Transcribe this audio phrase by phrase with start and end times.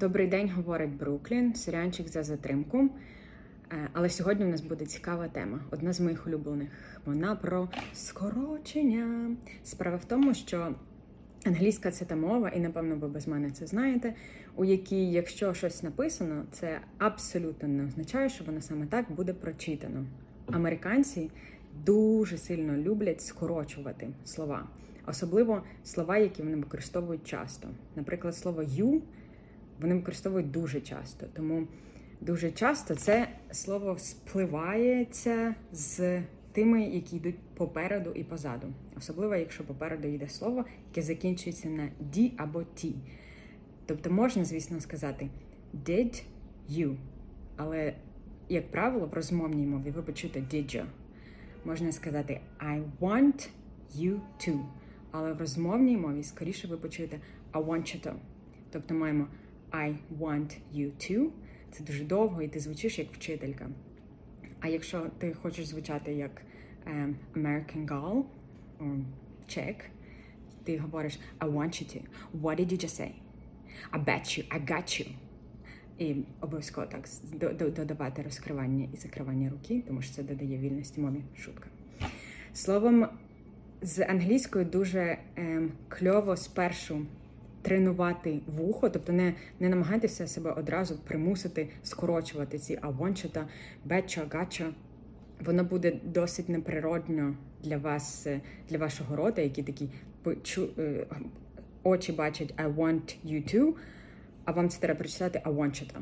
[0.00, 2.88] Добрий день, говорить Бруклін, сирянчик за затримку.
[3.72, 6.68] Е, Але сьогодні у нас буде цікава тема, одна з моїх улюблених.
[7.04, 9.36] Вона про скорочення.
[9.64, 10.74] Справа в тому, що
[11.44, 14.14] англійська це та мова, і напевно ви без мене це знаєте,
[14.56, 20.06] у якій, якщо щось написано, це абсолютно не означає, що воно саме так буде прочитано.
[20.46, 21.30] Американці
[21.84, 24.66] дуже сильно люблять скорочувати слова,
[25.06, 27.68] особливо слова, які вони використовують часто.
[27.96, 29.00] Наприклад, слово you
[29.80, 31.26] вони використовують дуже часто.
[31.32, 31.66] Тому
[32.20, 36.22] дуже часто це слово спливається з
[36.52, 38.66] тими, які йдуть попереду і позаду.
[38.96, 42.94] Особливо, якщо попереду йде слово, яке закінчується на «ді» або «ті».
[43.86, 45.28] Тобто можна, звісно, сказати
[45.86, 46.22] did
[46.70, 46.96] you,
[47.56, 47.94] але,
[48.48, 50.84] як правило, в розмовній мові ви почуєте did you.
[51.64, 53.48] Можна сказати I want
[53.96, 54.64] you to.
[55.10, 57.20] Але в розмовній мові скоріше ви почуєте
[57.52, 58.14] I want you to.
[58.70, 59.26] Тобто маємо
[59.70, 61.28] I want you to.
[61.70, 63.68] Це дуже довго, і ти звучиш як вчителька.
[64.60, 66.42] А якщо ти хочеш звучати як
[66.86, 68.22] um, American Girl,
[69.48, 69.76] Czech,
[70.64, 72.00] ти говориш I want you to.
[72.42, 73.10] What did you just say?
[73.92, 75.08] I bet you, I got you.
[75.98, 77.08] І обов'язково так
[77.76, 81.22] додавати розкривання і закривання руки, тому що це додає вільності мові.
[81.36, 81.68] Шутка.
[82.52, 83.08] Словом,
[83.82, 87.06] з англійською дуже ем, кльово спершу
[87.62, 93.48] тренувати вухо, тобто не не намагайтеся себе одразу примусити скорочувати ці авончата,
[93.84, 94.64] бечо, гачо.
[95.44, 98.26] Воно буде досить неприродно для вас,
[98.68, 99.88] для вашого рота, які такі
[100.78, 101.06] е,
[101.82, 103.72] очі бачать I want you to,
[104.44, 106.00] а вам це треба прочитати I want you to.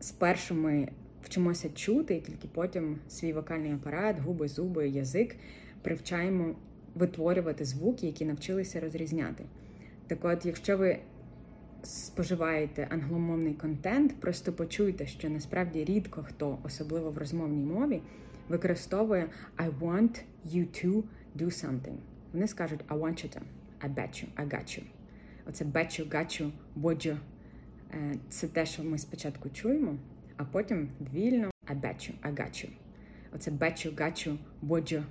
[0.00, 0.88] Спершу ми
[1.22, 5.36] вчимося чути, і тільки потім свій вокальний апарат, губи, зуби, язик
[5.82, 6.54] привчаємо
[6.94, 9.44] витворювати звуки, які навчилися розрізняти.
[10.10, 10.98] Так от, якщо ви
[11.82, 18.02] споживаєте англомовний контент, просто почуйте, що насправді рідко хто, особливо в розмовній мові,
[18.48, 21.02] використовує I want you to
[21.36, 21.96] do something.
[22.32, 23.40] Вони скажуть I want you to,
[23.80, 24.82] I bet you, I got you.
[25.46, 26.50] Оце bet you, got you,
[26.80, 27.16] would you.
[27.94, 29.96] Е, це те, що ми спочатку чуємо,
[30.36, 32.68] а потім вільно I bet you, I got you.
[33.34, 34.36] Оце bet you, got you,
[34.68, 35.02] would you.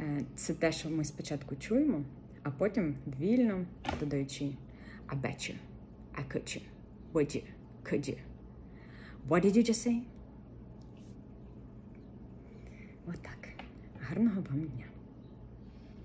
[0.00, 2.04] Е, це те, що ми спочатку чуємо
[2.42, 3.64] а потім вільно
[4.00, 4.44] додаючи
[5.08, 5.54] I bet you,
[6.14, 6.62] I could you,
[7.12, 7.42] would you,
[7.82, 8.16] could you.
[9.28, 10.02] What did you just say?
[13.06, 13.48] Отак.
[14.00, 14.86] Гарного вам дня!